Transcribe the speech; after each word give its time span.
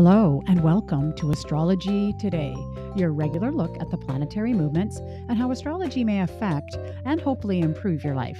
Hello, 0.00 0.40
and 0.46 0.62
welcome 0.62 1.12
to 1.14 1.32
Astrology 1.32 2.12
Today, 2.20 2.54
your 2.94 3.12
regular 3.12 3.50
look 3.50 3.76
at 3.80 3.90
the 3.90 3.96
planetary 3.96 4.52
movements 4.52 5.00
and 5.28 5.36
how 5.36 5.50
astrology 5.50 6.04
may 6.04 6.20
affect 6.20 6.78
and 7.04 7.20
hopefully 7.20 7.58
improve 7.58 8.04
your 8.04 8.14
life. 8.14 8.38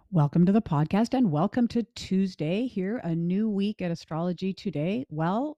Welcome 0.09 0.45
to 0.45 0.53
the 0.53 0.61
podcast 0.61 1.13
and 1.13 1.33
welcome 1.33 1.67
to 1.67 1.83
Tuesday 1.83 2.65
here, 2.65 3.01
a 3.03 3.13
new 3.13 3.49
week 3.49 3.81
at 3.81 3.91
Astrology 3.91 4.53
Today. 4.53 5.05
Well, 5.09 5.57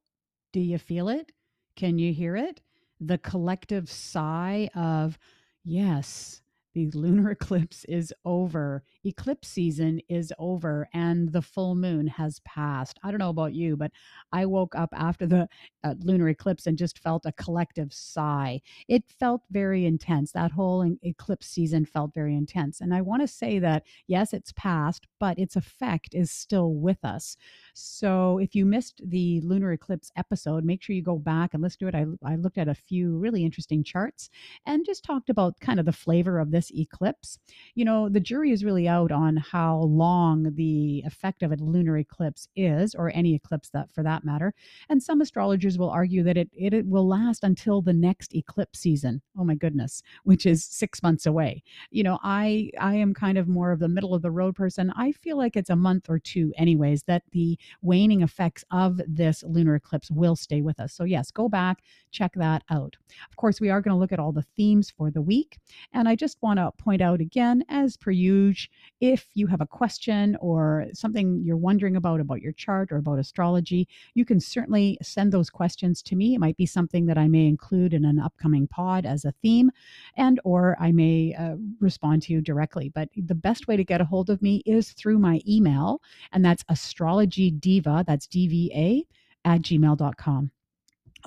do 0.53 0.59
you 0.59 0.79
feel 0.79 1.07
it? 1.07 1.31
Can 1.75 1.99
you 1.99 2.11
hear 2.11 2.35
it? 2.35 2.59
The 2.99 3.19
collective 3.19 3.91
sigh 3.91 4.71
of, 4.73 5.19
yes, 5.63 6.41
the 6.73 6.89
lunar 6.91 7.31
eclipse 7.39 7.85
is 7.85 8.13
over. 8.25 8.83
Eclipse 9.03 9.47
season 9.47 9.99
is 10.09 10.33
over 10.37 10.87
and 10.93 11.31
the 11.31 11.41
full 11.41 11.75
moon 11.75 12.07
has 12.07 12.39
passed. 12.41 12.99
I 13.03 13.11
don't 13.11 13.19
know 13.19 13.29
about 13.29 13.53
you, 13.53 13.75
but 13.77 13.91
I 14.31 14.45
woke 14.45 14.75
up 14.75 14.89
after 14.93 15.25
the 15.25 15.47
uh, 15.83 15.95
lunar 15.99 16.29
eclipse 16.29 16.67
and 16.67 16.77
just 16.77 16.99
felt 16.99 17.25
a 17.25 17.31
collective 17.31 17.93
sigh. 17.93 18.61
It 18.87 19.03
felt 19.19 19.41
very 19.51 19.85
intense. 19.85 20.31
That 20.31 20.51
whole 20.51 20.89
eclipse 21.03 21.47
season 21.47 21.85
felt 21.85 22.13
very 22.13 22.35
intense. 22.35 22.81
And 22.81 22.93
I 22.93 23.01
want 23.01 23.21
to 23.21 23.27
say 23.27 23.59
that, 23.59 23.83
yes, 24.07 24.33
it's 24.33 24.51
past, 24.53 25.07
but 25.19 25.39
its 25.39 25.55
effect 25.55 26.13
is 26.13 26.31
still 26.31 26.73
with 26.73 27.03
us. 27.03 27.37
So 27.73 28.37
if 28.37 28.55
you 28.55 28.65
missed 28.65 29.01
the 29.05 29.41
lunar 29.41 29.71
eclipse 29.71 30.11
episode, 30.15 30.63
make 30.63 30.81
sure 30.81 30.95
you 30.95 31.01
go 31.01 31.17
back 31.17 31.53
and 31.53 31.63
listen 31.63 31.79
to 31.79 31.87
it. 31.87 31.95
I, 31.95 32.33
I 32.33 32.35
looked 32.35 32.57
at 32.57 32.67
a 32.67 32.75
few 32.75 33.17
really 33.17 33.43
interesting 33.43 33.83
charts 33.83 34.29
and 34.65 34.85
just 34.85 35.03
talked 35.03 35.29
about 35.29 35.59
kind 35.59 35.79
of 35.79 35.85
the 35.85 35.91
flavor 35.91 36.39
of 36.39 36.51
this 36.51 36.58
eclipse. 36.75 37.39
You 37.75 37.85
know, 37.85 38.09
the 38.09 38.19
jury 38.19 38.51
is 38.51 38.63
really 38.63 38.87
out 38.87 39.11
on 39.11 39.37
how 39.37 39.77
long 39.77 40.53
the 40.55 41.03
effect 41.05 41.43
of 41.43 41.51
a 41.51 41.55
lunar 41.55 41.97
eclipse 41.97 42.47
is, 42.55 42.95
or 42.95 43.11
any 43.13 43.35
eclipse 43.35 43.69
that 43.69 43.91
for 43.93 44.03
that 44.03 44.23
matter. 44.23 44.53
And 44.89 45.01
some 45.01 45.21
astrologers 45.21 45.77
will 45.77 45.89
argue 45.89 46.23
that 46.23 46.37
it, 46.37 46.49
it, 46.53 46.73
it 46.73 46.85
will 46.85 47.07
last 47.07 47.43
until 47.43 47.81
the 47.81 47.93
next 47.93 48.35
eclipse 48.35 48.79
season. 48.79 49.21
Oh 49.37 49.43
my 49.43 49.55
goodness, 49.55 50.01
which 50.23 50.45
is 50.45 50.63
six 50.65 51.01
months 51.03 51.25
away. 51.25 51.63
You 51.91 52.03
know, 52.03 52.19
I 52.23 52.71
I 52.79 52.95
am 52.95 53.13
kind 53.13 53.37
of 53.37 53.47
more 53.47 53.71
of 53.71 53.79
the 53.79 53.87
middle 53.87 54.13
of 54.13 54.21
the 54.21 54.31
road 54.31 54.55
person. 54.55 54.91
I 54.95 55.11
feel 55.11 55.37
like 55.37 55.55
it's 55.55 55.69
a 55.69 55.75
month 55.75 56.09
or 56.09 56.19
two, 56.19 56.53
anyways, 56.57 57.03
that 57.03 57.23
the 57.31 57.57
waning 57.81 58.21
effects 58.21 58.63
of 58.71 58.99
this 59.07 59.43
lunar 59.43 59.75
eclipse 59.75 60.09
will 60.11 60.35
stay 60.35 60.61
with 60.61 60.79
us. 60.79 60.93
So, 60.93 61.03
yes, 61.03 61.31
go 61.31 61.47
back, 61.47 61.83
check 62.11 62.33
that 62.35 62.63
out. 62.69 62.95
Of 63.29 63.35
course, 63.37 63.61
we 63.61 63.69
are 63.69 63.81
going 63.81 63.93
to 63.93 63.99
look 63.99 64.11
at 64.11 64.19
all 64.19 64.31
the 64.31 64.45
themes 64.57 64.89
for 64.89 65.11
the 65.11 65.21
week. 65.21 65.59
And 65.93 66.07
I 66.09 66.15
just 66.15 66.41
want 66.41 66.48
to 66.57 66.71
point 66.83 67.01
out 67.01 67.21
again, 67.21 67.63
as 67.69 67.97
per 67.97 68.11
usual, 68.11 68.71
if 69.01 69.27
you 69.33 69.47
have 69.47 69.61
a 69.61 69.67
question 69.67 70.37
or 70.41 70.85
something 70.93 71.41
you're 71.43 71.57
wondering 71.57 71.95
about, 71.95 72.19
about 72.19 72.41
your 72.41 72.53
chart 72.53 72.91
or 72.91 72.97
about 72.97 73.19
astrology, 73.19 73.87
you 74.13 74.25
can 74.25 74.39
certainly 74.39 74.97
send 75.01 75.31
those 75.31 75.49
questions 75.49 76.01
to 76.03 76.15
me. 76.15 76.33
It 76.33 76.39
might 76.39 76.57
be 76.57 76.65
something 76.65 77.05
that 77.05 77.17
I 77.17 77.27
may 77.27 77.45
include 77.47 77.93
in 77.93 78.05
an 78.05 78.19
upcoming 78.19 78.67
pod 78.67 79.05
as 79.05 79.25
a 79.25 79.33
theme, 79.41 79.69
and 80.15 80.39
or 80.43 80.75
I 80.79 80.91
may 80.91 81.35
uh, 81.37 81.55
respond 81.79 82.23
to 82.23 82.33
you 82.33 82.41
directly. 82.41 82.89
But 82.89 83.09
the 83.15 83.35
best 83.35 83.67
way 83.67 83.77
to 83.77 83.83
get 83.83 84.01
a 84.01 84.05
hold 84.05 84.29
of 84.29 84.41
me 84.41 84.63
is 84.65 84.93
through 84.93 85.19
my 85.19 85.41
email, 85.47 86.01
and 86.31 86.43
that's 86.43 86.63
astrology 86.69 87.51
diva, 87.51 88.03
that's 88.07 88.27
DVA, 88.27 89.03
at 89.45 89.61
gmail.com. 89.61 90.51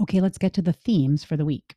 Okay, 0.00 0.20
let's 0.20 0.38
get 0.38 0.54
to 0.54 0.62
the 0.62 0.72
themes 0.72 1.24
for 1.24 1.36
the 1.36 1.44
week. 1.44 1.74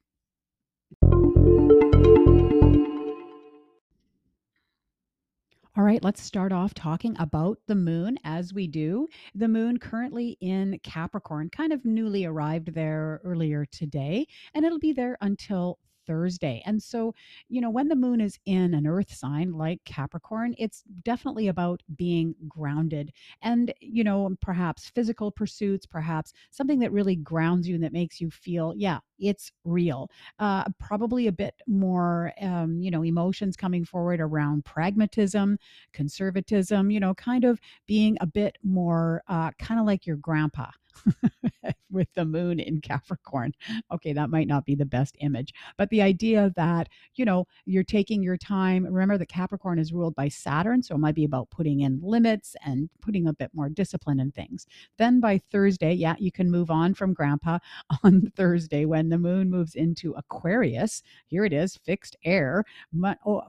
All 5.78 5.84
right, 5.84 6.02
let's 6.02 6.22
start 6.24 6.54
off 6.54 6.74
talking 6.74 7.18
about 7.20 7.60
the 7.68 7.76
moon 7.76 8.18
as 8.24 8.54
we 8.54 8.66
do. 8.66 9.10
The 9.34 9.50
moon 9.50 9.78
currently 9.78 10.38
in 10.40 10.80
Capricorn, 10.84 11.50
kind 11.50 11.74
of 11.74 11.84
newly 11.84 12.24
arrived 12.24 12.74
there 12.74 13.20
earlier 13.26 13.66
today, 13.66 14.26
and 14.54 14.64
it'll 14.64 14.80
be 14.80 14.94
there 14.94 15.18
until 15.20 15.80
Thursday. 16.06 16.62
And 16.66 16.82
so, 16.82 17.14
you 17.50 17.62
know, 17.62 17.70
when 17.70 17.88
the 17.88 17.96
moon 17.96 18.22
is 18.22 18.40
in 18.46 18.74
an 18.74 18.88
earth 18.88 19.14
sign 19.14 19.54
like 19.54 19.84
Capricorn, 19.86 20.56
it's 20.58 20.84
definitely 21.04 21.48
about 21.48 21.82
being 21.96 22.36
grounded 22.48 23.12
and, 23.42 23.74
you 23.80 24.04
know, 24.04 24.36
perhaps 24.42 24.90
physical 24.90 25.32
pursuits, 25.32 25.86
perhaps 25.86 26.34
something 26.52 26.80
that 26.80 26.92
really 26.92 27.16
grounds 27.16 27.68
you 27.68 27.76
and 27.76 27.84
that 27.84 27.94
makes 27.94 28.20
you 28.22 28.30
feel, 28.30 28.74
yeah, 28.76 29.00
it's 29.20 29.52
real. 29.64 30.10
Uh, 30.40 30.66
probably 30.80 31.28
a 31.28 31.32
bit 31.32 31.56
more, 31.68 32.34
um, 32.42 32.82
you 32.82 32.92
know, 32.92 33.04
emotions 33.04 33.56
coming 33.56 33.86
forward 33.86 34.20
around 34.20 34.66
pragmatism, 34.66 35.58
conservatism, 35.94 36.92
you 36.92 37.00
know, 37.00 37.14
kind 37.14 37.44
of 37.44 37.60
being 37.88 38.18
a 38.22 38.28
bit 38.28 38.58
more 38.64 39.22
uh, 39.28 39.52
kind 39.60 39.80
of 39.80 39.86
like 39.86 40.06
your 40.06 40.18
grandpa. 40.18 40.70
with 41.92 42.08
the 42.16 42.26
moon 42.26 42.60
in 42.60 42.82
Capricorn. 42.82 43.54
Okay, 43.92 44.14
that 44.14 44.30
might 44.30 44.48
not 44.48 44.66
be 44.66 44.76
the 44.76 44.86
best 44.86 45.16
image, 45.22 45.54
but 45.78 45.90
the 45.90 46.02
idea 46.02 46.52
that, 46.56 46.90
you 47.16 47.26
know, 47.26 47.46
you're 47.66 47.84
taking 47.84 48.22
your 48.22 48.38
time. 48.38 48.86
Remember 48.86 49.18
that 49.18 49.30
Capricorn 49.30 49.80
is 49.80 49.94
ruled 49.94 50.16
by 50.16 50.28
Saturn, 50.28 50.84
so 50.84 50.96
it 50.96 51.00
might 51.00 51.16
be 51.16 51.24
about 51.26 51.50
putting 51.50 51.82
in 51.82 52.00
limits 52.02 52.56
and 52.66 52.90
putting 53.02 53.28
a 53.28 53.34
bit 53.34 53.50
more 53.54 53.70
discipline 53.70 54.20
in 54.20 54.32
things. 54.32 54.66
Then 54.98 55.20
by 55.20 55.40
Thursday, 55.52 55.94
yeah, 55.94 56.16
you 56.20 56.32
can 56.32 56.52
move 56.52 56.70
on 56.70 56.94
from 56.94 57.14
grandpa 57.14 57.60
on 58.04 58.32
Thursday 58.36 58.86
when 58.86 59.10
the 59.10 59.18
moon 59.18 59.50
moves 59.50 59.76
into 59.76 60.14
Aquarius. 60.14 61.02
Here 61.28 61.46
it 61.46 61.54
is, 61.54 61.78
fixed 61.78 62.16
air, 62.26 62.64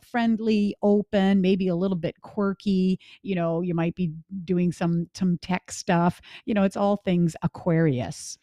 friendly, 0.02 0.74
open, 0.82 1.40
maybe 1.40 1.68
a 1.68 1.76
little 1.76 1.96
bit 1.96 2.20
quirky, 2.22 2.98
you 3.22 3.34
know, 3.34 3.60
you 3.60 3.74
might 3.74 3.94
be 3.94 4.12
doing 4.44 4.72
some 4.72 5.08
some 5.14 5.38
tech 5.38 5.70
stuff. 5.72 6.20
You 6.44 6.54
know, 6.54 6.62
it's 6.62 6.76
all 6.76 6.96
things 6.96 7.34
Aquarius. 7.42 8.38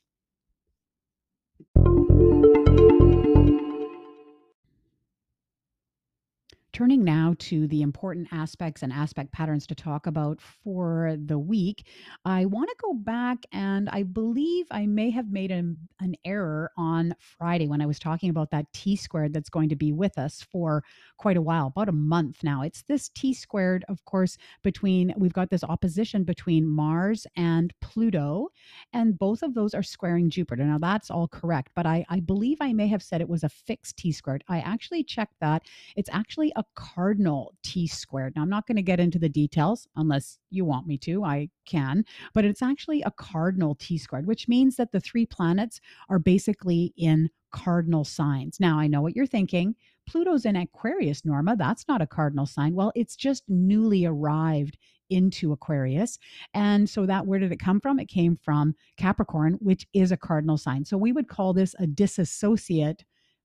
Turning 6.74 7.04
now 7.04 7.36
to 7.38 7.68
the 7.68 7.84
important 7.84 8.28
aspects 8.32 8.82
and 8.82 8.92
aspect 8.92 9.32
patterns 9.32 9.68
to 9.68 9.76
talk 9.76 10.08
about 10.08 10.42
for 10.42 11.16
the 11.24 11.38
week, 11.38 11.86
I 12.26 12.46
want 12.46 12.68
to 12.68 12.76
go 12.82 12.96
back 12.96 13.46
and 13.52 13.88
I 13.92 14.02
believe 14.02 14.66
I 14.72 14.88
may 14.88 15.12
have 15.12 15.32
made 15.32 15.52
an, 15.52 15.78
an 16.00 16.16
error 16.26 16.72
on 16.76 17.14
Friday 17.20 17.68
when 17.68 17.80
I 17.80 17.86
was 17.86 18.00
talking 18.00 18.32
about 18.32 18.50
that 18.50 18.66
T 18.74 18.96
squared 18.96 19.34
that's 19.34 19.52
going 19.52 19.70
to 19.70 19.76
be 19.76 19.92
with 19.92 20.18
us 20.18 20.42
for 20.52 20.84
quite 21.20 21.38
a 21.38 21.44
while, 21.44 21.68
about 21.68 21.90
a 21.90 21.92
month 21.92 22.44
now. 22.44 22.64
It's 22.64 22.82
this 22.88 23.08
T 23.10 23.36
squared, 23.36 23.86
of 23.88 24.04
course, 24.06 24.36
between, 24.64 25.14
we've 25.16 25.32
got 25.32 25.52
this 25.52 25.64
opposition 25.64 26.24
between 26.24 26.68
Mars 26.68 27.28
and 27.36 27.72
Pluto, 27.82 28.50
and 28.94 29.16
both 29.20 29.44
of 29.44 29.54
those 29.54 29.76
are 29.76 29.84
squaring 29.84 30.28
Jupiter. 30.28 30.64
Now, 30.64 30.80
that's 30.80 31.12
all 31.12 31.28
correct, 31.28 31.70
but 31.76 31.86
I, 31.86 32.04
I 32.10 32.20
believe 32.20 32.58
I 32.62 32.74
may 32.74 32.88
have 32.88 33.04
said 33.04 33.22
it 33.22 33.30
was 33.30 33.44
a 33.44 33.50
fixed 33.50 33.98
T 33.98 34.12
squared. 34.12 34.44
I 34.48 34.58
actually 34.62 35.04
checked 35.04 35.36
that. 35.40 35.62
It's 35.96 36.10
actually 36.12 36.52
a 36.56 36.63
cardinal 36.76 37.54
T 37.64 37.88
squared. 37.88 38.36
Now, 38.36 38.42
I'm 38.42 38.50
not 38.50 38.68
going 38.68 38.78
to 38.78 38.82
get 38.82 39.00
into 39.00 39.20
the 39.20 39.30
details 39.30 39.88
unless 39.96 40.40
you 40.50 40.66
want 40.66 40.88
me 40.88 40.98
to. 41.00 41.24
I 41.24 41.50
can, 41.66 42.06
but 42.34 42.46
it's 42.46 42.62
actually 42.62 43.02
a 43.02 43.12
cardinal 43.12 43.76
T 43.76 43.98
squared, 43.98 44.28
which 44.28 44.48
means 44.48 44.76
that 44.76 44.92
the 44.92 45.00
three 45.00 45.26
planets 45.26 45.80
are 46.10 46.20
basically 46.20 46.94
in 46.98 47.30
cardinal 47.52 48.04
signs. 48.04 48.60
Now, 48.60 48.80
I 48.80 48.88
know 48.88 49.02
what 49.02 49.16
you're 49.16 49.26
thinking. 49.26 49.76
Pluto's 50.08 50.46
in 50.46 50.56
Aquarius, 50.56 51.24
Norma. 51.24 51.56
That's 51.56 51.88
not 51.88 52.02
a 52.02 52.08
cardinal 52.08 52.46
sign. 52.46 52.76
Well, 52.76 52.92
it's 52.96 53.16
just 53.16 53.44
newly 53.48 54.06
arrived 54.06 54.78
into 55.10 55.52
Aquarius. 55.52 56.18
And 56.54 56.90
so 56.90 57.06
that 57.06 57.26
where 57.26 57.40
did 57.40 57.52
it 57.52 57.60
come 57.60 57.80
from? 57.80 58.00
It 58.00 58.08
came 58.08 58.38
from 58.44 58.76
Capricorn, 58.98 59.58
which 59.62 59.88
is 59.94 60.12
a 60.12 60.18
cardinal 60.18 60.58
sign. 60.58 60.84
So 60.84 60.98
we 60.98 61.12
would 61.12 61.28
call 61.28 61.54
this 61.54 61.76
a 61.80 61.88
disassociate 61.88 63.04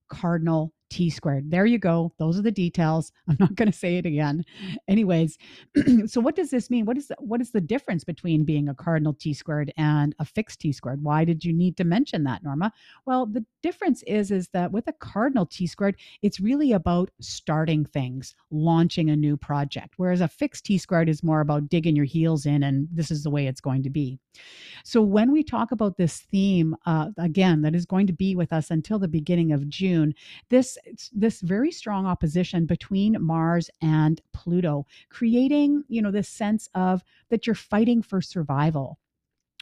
cardinal 0.08 0.72
t 0.90 1.10
squared. 1.10 1.50
There 1.50 1.66
you 1.66 1.78
go. 1.78 2.12
Those 2.18 2.38
are 2.38 2.42
the 2.42 2.50
details. 2.50 3.12
I'm 3.28 3.36
not 3.38 3.54
going 3.54 3.70
to 3.70 3.76
say 3.76 3.96
it 3.96 4.06
again. 4.06 4.44
Anyways, 4.86 5.38
so 6.06 6.20
what 6.20 6.36
does 6.36 6.50
this 6.50 6.70
mean? 6.70 6.86
What 6.86 6.96
is 6.96 7.12
what 7.18 7.40
is 7.40 7.50
the 7.50 7.60
difference 7.60 8.04
between 8.04 8.44
being 8.44 8.68
a 8.68 8.74
cardinal 8.74 9.14
t 9.14 9.34
squared 9.34 9.72
and 9.76 10.14
a 10.18 10.24
fixed 10.24 10.60
t 10.60 10.72
squared? 10.72 11.02
Why 11.02 11.24
did 11.24 11.44
you 11.44 11.52
need 11.52 11.76
to 11.78 11.84
mention 11.84 12.24
that, 12.24 12.42
Norma? 12.42 12.72
Well, 13.06 13.26
the 13.26 13.44
difference 13.62 14.02
is 14.04 14.30
is 14.30 14.48
that 14.48 14.72
with 14.72 14.88
a 14.88 14.92
cardinal 14.92 15.46
t 15.46 15.66
squared, 15.66 15.96
it's 16.22 16.40
really 16.40 16.72
about 16.72 17.10
starting 17.20 17.84
things, 17.84 18.34
launching 18.50 19.10
a 19.10 19.16
new 19.16 19.36
project, 19.36 19.94
whereas 19.96 20.20
a 20.20 20.28
fixed 20.28 20.64
t 20.64 20.78
squared 20.78 21.08
is 21.08 21.22
more 21.22 21.40
about 21.40 21.68
digging 21.68 21.96
your 21.96 22.04
heels 22.04 22.46
in 22.46 22.62
and 22.62 22.88
this 22.92 23.10
is 23.10 23.22
the 23.22 23.30
way 23.30 23.46
it's 23.46 23.60
going 23.60 23.82
to 23.82 23.90
be. 23.90 24.18
So 24.84 25.02
when 25.02 25.32
we 25.32 25.42
talk 25.42 25.72
about 25.72 25.96
this 25.96 26.20
theme 26.30 26.76
uh, 26.86 27.08
again, 27.18 27.62
that 27.62 27.74
is 27.74 27.84
going 27.84 28.06
to 28.06 28.12
be 28.12 28.34
with 28.34 28.52
us 28.52 28.70
until 28.70 28.98
the 28.98 29.08
beginning 29.08 29.52
of 29.52 29.68
June, 29.68 30.14
this 30.48 30.77
this 30.84 31.10
this 31.12 31.40
very 31.40 31.70
strong 31.70 32.06
opposition 32.06 32.66
between 32.66 33.16
Mars 33.20 33.70
and 33.82 34.20
Pluto, 34.32 34.86
creating 35.10 35.84
you 35.88 36.02
know 36.02 36.10
this 36.10 36.28
sense 36.28 36.68
of 36.74 37.02
that 37.30 37.46
you're 37.46 37.54
fighting 37.54 38.02
for 38.02 38.20
survival. 38.20 38.98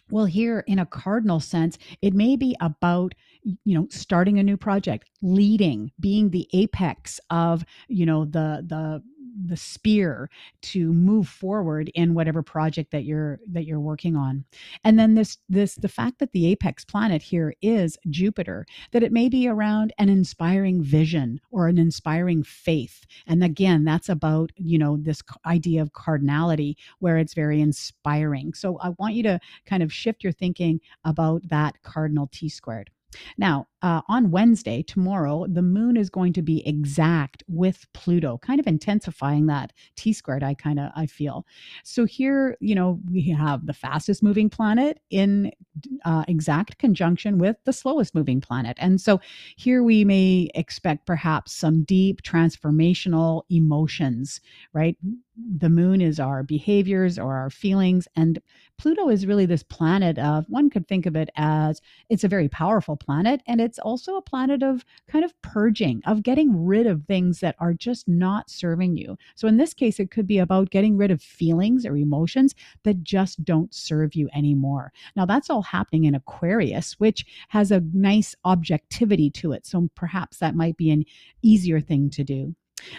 Well, 0.08 0.26
here 0.26 0.60
in 0.68 0.78
a 0.78 0.86
cardinal 0.86 1.40
sense, 1.40 1.78
it 2.00 2.14
may 2.14 2.36
be 2.36 2.56
about 2.60 3.14
you 3.42 3.78
know 3.78 3.88
starting 3.90 4.38
a 4.38 4.42
new 4.42 4.56
project, 4.56 5.10
leading, 5.22 5.90
being 5.98 6.30
the 6.30 6.48
apex 6.52 7.20
of 7.30 7.64
you 7.88 8.06
know 8.06 8.24
the 8.24 8.64
the 8.66 9.02
the 9.44 9.56
spear 9.56 10.30
to 10.62 10.92
move 10.92 11.28
forward 11.28 11.90
in 11.94 12.14
whatever 12.14 12.42
project 12.42 12.90
that 12.92 13.04
you're 13.04 13.38
that 13.50 13.64
you're 13.64 13.80
working 13.80 14.16
on. 14.16 14.44
And 14.84 14.98
then 14.98 15.14
this 15.14 15.38
this 15.48 15.74
the 15.74 15.88
fact 15.88 16.18
that 16.18 16.32
the 16.32 16.46
apex 16.46 16.84
planet 16.84 17.22
here 17.22 17.54
is 17.60 17.98
jupiter 18.08 18.66
that 18.92 19.02
it 19.02 19.12
may 19.12 19.28
be 19.28 19.48
around 19.48 19.92
an 19.98 20.08
inspiring 20.08 20.82
vision 20.82 21.40
or 21.50 21.68
an 21.68 21.78
inspiring 21.78 22.42
faith. 22.42 23.04
And 23.26 23.44
again 23.44 23.84
that's 23.84 24.08
about 24.08 24.50
you 24.56 24.78
know 24.78 24.96
this 24.96 25.22
idea 25.44 25.82
of 25.82 25.92
cardinality 25.92 26.76
where 26.98 27.18
it's 27.18 27.34
very 27.34 27.60
inspiring. 27.60 28.54
So 28.54 28.78
i 28.78 28.90
want 28.98 29.14
you 29.14 29.22
to 29.24 29.40
kind 29.66 29.82
of 29.82 29.92
shift 29.92 30.24
your 30.24 30.32
thinking 30.32 30.80
about 31.04 31.48
that 31.48 31.82
cardinal 31.82 32.28
t 32.32 32.48
squared. 32.48 32.90
Now, 33.38 33.66
uh, 33.82 34.00
on 34.08 34.30
Wednesday, 34.30 34.82
tomorrow, 34.82 35.46
the 35.48 35.62
moon 35.62 35.96
is 35.96 36.08
going 36.08 36.32
to 36.32 36.42
be 36.42 36.66
exact 36.66 37.42
with 37.46 37.86
Pluto, 37.92 38.38
kind 38.38 38.58
of 38.58 38.66
intensifying 38.66 39.46
that 39.46 39.72
T 39.96 40.12
squared. 40.12 40.42
I 40.42 40.54
kind 40.54 40.80
of 40.80 40.90
I 40.96 41.06
feel. 41.06 41.46
So 41.84 42.06
here, 42.06 42.56
you 42.60 42.74
know, 42.74 42.98
we 43.10 43.28
have 43.30 43.66
the 43.66 43.74
fastest 43.74 44.22
moving 44.22 44.48
planet 44.48 45.00
in 45.10 45.52
uh, 46.04 46.24
exact 46.26 46.78
conjunction 46.78 47.38
with 47.38 47.56
the 47.64 47.72
slowest 47.72 48.14
moving 48.14 48.40
planet, 48.40 48.76
and 48.80 49.00
so 49.00 49.20
here 49.56 49.82
we 49.82 50.04
may 50.04 50.50
expect 50.54 51.06
perhaps 51.06 51.52
some 51.52 51.84
deep 51.84 52.22
transformational 52.22 53.42
emotions. 53.50 54.40
Right, 54.72 54.96
the 55.36 55.68
moon 55.68 56.00
is 56.00 56.18
our 56.18 56.42
behaviors 56.42 57.18
or 57.18 57.34
our 57.34 57.50
feelings, 57.50 58.08
and 58.16 58.40
Pluto 58.78 59.08
is 59.08 59.26
really 59.26 59.46
this 59.46 59.62
planet 59.62 60.18
of 60.18 60.46
one 60.48 60.70
could 60.70 60.86
think 60.86 61.06
of 61.06 61.16
it 61.16 61.30
as 61.36 61.80
it's 62.10 62.24
a 62.24 62.28
very 62.28 62.48
powerful 62.48 62.96
planet 62.96 63.40
and 63.46 63.60
it's 63.66 63.78
also 63.80 64.16
a 64.16 64.22
planet 64.22 64.62
of 64.62 64.84
kind 65.08 65.24
of 65.24 65.34
purging, 65.42 66.00
of 66.06 66.22
getting 66.22 66.64
rid 66.64 66.86
of 66.86 67.04
things 67.04 67.40
that 67.40 67.56
are 67.58 67.74
just 67.74 68.08
not 68.08 68.48
serving 68.48 68.96
you. 68.96 69.18
So 69.34 69.48
in 69.48 69.58
this 69.58 69.74
case, 69.74 70.00
it 70.00 70.10
could 70.10 70.26
be 70.26 70.38
about 70.38 70.70
getting 70.70 70.96
rid 70.96 71.10
of 71.10 71.20
feelings 71.20 71.84
or 71.84 71.96
emotions 71.96 72.54
that 72.84 73.02
just 73.02 73.44
don't 73.44 73.74
serve 73.74 74.14
you 74.14 74.28
anymore. 74.34 74.92
Now, 75.16 75.26
that's 75.26 75.50
all 75.50 75.62
happening 75.62 76.04
in 76.04 76.14
Aquarius, 76.14 76.94
which 76.94 77.26
has 77.48 77.70
a 77.70 77.82
nice 77.92 78.34
objectivity 78.44 79.30
to 79.30 79.52
it. 79.52 79.66
So 79.66 79.90
perhaps 79.94 80.38
that 80.38 80.54
might 80.54 80.76
be 80.76 80.90
an 80.90 81.04
easier 81.42 81.80
thing 81.80 82.08
to 82.10 82.24
do. 82.24 82.54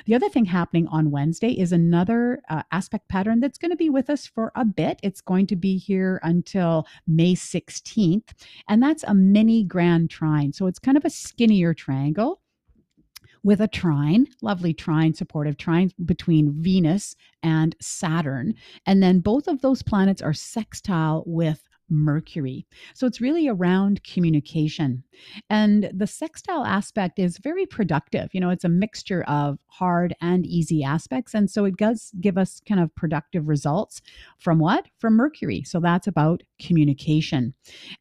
The 0.06 0.16
other 0.16 0.30
thing 0.30 0.46
happening 0.46 0.88
on 0.88 1.12
Wednesday 1.12 1.52
is 1.52 1.72
another 1.72 2.42
uh, 2.50 2.64
aspect 2.72 3.10
pattern 3.10 3.40
that's 3.40 3.58
going 3.58 3.72
to 3.72 3.78
be 3.78 3.90
with 3.90 4.10
us 4.10 4.26
for 4.26 4.52
a 4.56 4.66
bit. 4.66 5.00
It's 5.04 5.22
going 5.22 5.48
to 5.48 5.56
be 5.56 5.78
here 5.78 6.20
until 6.24 6.88
May 7.08 7.36
16th, 7.36 8.30
and 8.68 8.82
that's 8.82 9.04
a 9.04 9.14
mini 9.14 9.64
grand 9.64 10.10
trine. 10.10 10.54
So 10.54 10.68
it's 10.68 10.80
kind 10.80 10.98
of 10.98 11.06
a 11.06 11.10
skinnier 11.10 11.74
triangle 11.74 12.42
with 13.44 13.62
a 13.62 13.68
trine, 13.68 14.28
lovely 14.42 14.74
trine, 14.74 15.14
supportive 15.14 15.58
trine 15.58 15.92
between 16.06 16.52
Venus 16.52 17.16
and 17.44 17.76
Saturn. 17.82 18.54
And 18.86 19.02
then 19.02 19.20
both 19.20 19.48
of 19.48 19.62
those 19.62 19.82
planets 19.82 20.22
are 20.22 20.34
sextile 20.34 21.24
with 21.26 21.67
Mercury. 21.90 22.66
So 22.94 23.08
it's 23.08 23.22
really 23.22 23.48
around 23.48 24.04
communication. 24.04 25.04
And 25.50 25.90
the 25.94 26.08
sextile 26.08 26.66
aspect 26.66 27.20
is 27.20 27.38
very 27.38 27.66
productive. 27.66 28.30
You 28.34 28.42
know, 28.42 28.50
it's 28.50 28.64
a 28.64 28.70
mixture 28.70 29.24
of 29.24 29.58
hard 29.68 30.16
and 30.22 30.46
easy 30.46 30.84
aspects. 30.84 31.34
And 31.34 31.50
so 31.50 31.66
it 31.66 31.78
does 31.78 32.12
give 32.20 32.38
us 32.38 32.62
kind 32.68 32.82
of 32.82 32.94
productive 32.96 33.48
results 33.48 34.02
from 34.38 34.60
what? 34.60 34.88
From 35.00 35.16
Mercury. 35.16 35.64
So 35.64 35.80
that's 35.80 36.08
about 36.08 36.44
communication. 36.60 37.54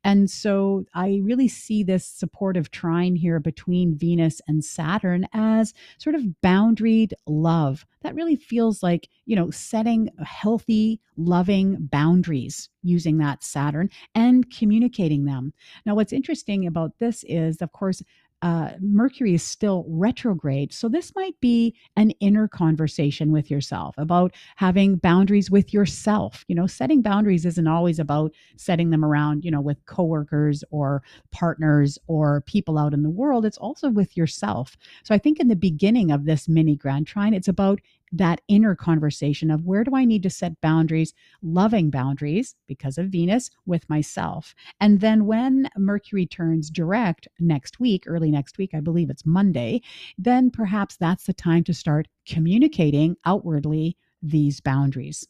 And 0.04 0.30
so 0.30 0.84
I 0.94 1.20
really 1.22 1.48
see 1.48 1.82
this 1.82 2.06
supportive 2.06 2.70
trine 2.70 3.16
here 3.16 3.40
between 3.40 3.96
Venus 3.96 4.40
and 4.48 4.64
Saturn 4.64 5.26
as 5.32 5.74
sort 5.98 6.14
of 6.14 6.22
boundaried 6.42 7.12
love. 7.26 7.86
That 8.02 8.14
really 8.14 8.36
feels 8.36 8.82
like, 8.82 9.08
you 9.24 9.36
know, 9.36 9.50
setting 9.50 10.10
healthy, 10.24 11.00
loving 11.16 11.76
boundaries 11.80 12.68
using 12.86 13.18
that 13.18 13.42
Saturn 13.42 13.90
and 14.14 14.50
communicating 14.50 15.24
them. 15.24 15.52
Now, 15.84 15.94
what's 15.94 16.12
interesting 16.12 16.66
about 16.66 16.98
this 16.98 17.24
is, 17.28 17.60
of 17.60 17.72
course, 17.72 18.02
uh, 18.42 18.72
Mercury 18.80 19.34
is 19.34 19.42
still 19.42 19.84
retrograde. 19.88 20.72
So, 20.72 20.88
this 20.88 21.14
might 21.16 21.38
be 21.40 21.74
an 21.96 22.10
inner 22.20 22.48
conversation 22.48 23.32
with 23.32 23.50
yourself 23.50 23.94
about 23.96 24.34
having 24.56 24.96
boundaries 24.96 25.50
with 25.50 25.72
yourself. 25.72 26.44
You 26.46 26.54
know, 26.54 26.66
setting 26.66 27.00
boundaries 27.00 27.46
isn't 27.46 27.66
always 27.66 27.98
about 27.98 28.32
setting 28.56 28.90
them 28.90 29.04
around, 29.04 29.44
you 29.44 29.50
know, 29.50 29.62
with 29.62 29.84
coworkers 29.86 30.62
or 30.70 31.02
partners 31.32 31.98
or 32.08 32.42
people 32.42 32.78
out 32.78 32.92
in 32.92 33.02
the 33.02 33.10
world. 33.10 33.46
It's 33.46 33.58
also 33.58 33.88
with 33.88 34.16
yourself. 34.16 34.76
So, 35.02 35.14
I 35.14 35.18
think 35.18 35.40
in 35.40 35.48
the 35.48 35.56
beginning 35.56 36.10
of 36.10 36.26
this 36.26 36.46
mini 36.46 36.76
Grand 36.76 37.06
Trine, 37.06 37.32
it's 37.32 37.48
about 37.48 37.80
that 38.18 38.40
inner 38.48 38.74
conversation 38.74 39.50
of 39.50 39.64
where 39.64 39.84
do 39.84 39.94
I 39.94 40.04
need 40.04 40.22
to 40.24 40.30
set 40.30 40.60
boundaries, 40.60 41.12
loving 41.42 41.90
boundaries 41.90 42.54
because 42.66 42.98
of 42.98 43.08
Venus 43.08 43.50
with 43.66 43.88
myself. 43.88 44.54
And 44.80 45.00
then 45.00 45.26
when 45.26 45.68
Mercury 45.76 46.26
turns 46.26 46.70
direct 46.70 47.28
next 47.38 47.80
week, 47.80 48.04
early 48.06 48.30
next 48.30 48.58
week, 48.58 48.70
I 48.74 48.80
believe 48.80 49.10
it's 49.10 49.26
Monday, 49.26 49.82
then 50.18 50.50
perhaps 50.50 50.96
that's 50.96 51.24
the 51.24 51.34
time 51.34 51.64
to 51.64 51.74
start 51.74 52.08
communicating 52.26 53.16
outwardly 53.24 53.96
these 54.22 54.60
boundaries. 54.60 55.26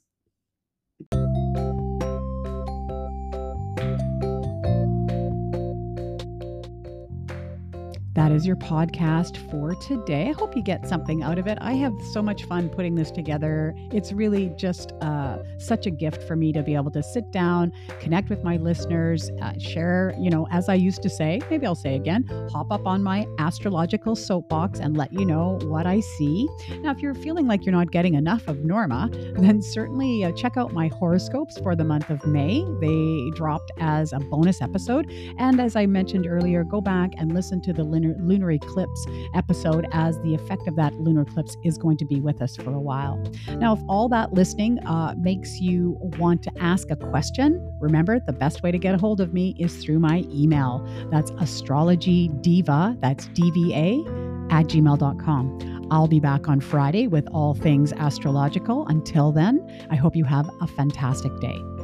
That 8.16 8.32
is 8.32 8.46
your 8.46 8.56
podcast 8.56 9.36
for 9.50 9.74
today. 9.74 10.30
I 10.30 10.32
hope 10.32 10.56
you 10.56 10.62
get 10.62 10.88
something 10.88 11.22
out 11.22 11.38
of 11.38 11.46
it. 11.46 11.58
I 11.60 11.74
have 11.74 11.92
so 12.14 12.22
much 12.22 12.44
fun 12.44 12.70
putting 12.70 12.94
this 12.94 13.10
together. 13.10 13.74
It's 13.92 14.10
really 14.10 14.54
just 14.56 14.92
uh, 15.02 15.36
such 15.58 15.84
a 15.84 15.90
gift 15.90 16.22
for 16.22 16.34
me 16.34 16.50
to 16.54 16.62
be 16.62 16.74
able 16.74 16.90
to 16.92 17.02
sit 17.02 17.30
down, 17.30 17.74
connect 18.00 18.30
with 18.30 18.42
my 18.42 18.56
listeners, 18.56 19.30
uh, 19.42 19.52
share, 19.58 20.14
you 20.18 20.30
know, 20.30 20.48
as 20.50 20.70
I 20.70 20.76
used 20.76 21.02
to 21.02 21.10
say, 21.10 21.42
maybe 21.50 21.66
I'll 21.66 21.74
say 21.74 21.94
again, 21.94 22.24
hop 22.50 22.72
up 22.72 22.86
on 22.86 23.02
my 23.02 23.26
astrological 23.38 24.16
soapbox 24.16 24.80
and 24.80 24.96
let 24.96 25.12
you 25.12 25.26
know 25.26 25.58
what 25.64 25.86
I 25.86 26.00
see. 26.00 26.48
Now, 26.80 26.92
if 26.92 27.00
you're 27.00 27.12
feeling 27.12 27.46
like 27.46 27.66
you're 27.66 27.74
not 27.74 27.90
getting 27.90 28.14
enough 28.14 28.48
of 28.48 28.64
Norma, 28.64 29.10
then 29.36 29.60
certainly 29.60 30.24
uh, 30.24 30.32
check 30.32 30.56
out 30.56 30.72
my 30.72 30.88
horoscopes 30.88 31.58
for 31.58 31.76
the 31.76 31.84
month 31.84 32.08
of 32.08 32.26
May. 32.26 32.64
They 32.80 33.30
dropped 33.36 33.72
as 33.78 34.14
a 34.14 34.20
bonus 34.20 34.62
episode. 34.62 35.12
And 35.36 35.60
as 35.60 35.76
I 35.76 35.84
mentioned 35.84 36.26
earlier, 36.26 36.64
go 36.64 36.80
back 36.80 37.10
and 37.18 37.34
listen 37.34 37.60
to 37.60 37.74
the 37.74 37.84
Lynn 37.84 38.05
lunar, 38.18 38.46
lunar 38.46 38.50
eclipse 38.50 39.06
episode, 39.34 39.86
as 39.92 40.18
the 40.20 40.34
effect 40.34 40.66
of 40.68 40.76
that 40.76 40.94
lunar 40.94 41.22
eclipse 41.22 41.56
is 41.64 41.78
going 41.78 41.96
to 41.98 42.04
be 42.04 42.20
with 42.20 42.42
us 42.42 42.56
for 42.56 42.72
a 42.72 42.80
while. 42.80 43.22
Now, 43.58 43.74
if 43.74 43.80
all 43.88 44.08
that 44.10 44.32
listening 44.32 44.78
uh, 44.86 45.14
makes 45.16 45.60
you 45.60 45.96
want 46.18 46.42
to 46.44 46.52
ask 46.58 46.90
a 46.90 46.96
question, 46.96 47.60
remember 47.80 48.20
the 48.20 48.32
best 48.32 48.62
way 48.62 48.70
to 48.70 48.78
get 48.78 48.94
a 48.94 48.98
hold 48.98 49.20
of 49.20 49.32
me 49.32 49.54
is 49.58 49.76
through 49.84 49.98
my 49.98 50.24
email. 50.30 50.86
That's 51.10 51.30
astrology 51.38 52.28
diva, 52.40 52.96
that's 53.00 53.26
DVA, 53.28 54.26
at 54.52 54.66
gmail.com. 54.66 55.88
I'll 55.90 56.08
be 56.08 56.20
back 56.20 56.48
on 56.48 56.60
Friday 56.60 57.06
with 57.06 57.28
all 57.32 57.54
things 57.54 57.92
astrological. 57.92 58.86
Until 58.88 59.32
then, 59.32 59.86
I 59.90 59.96
hope 59.96 60.16
you 60.16 60.24
have 60.24 60.50
a 60.60 60.66
fantastic 60.66 61.38
day. 61.40 61.75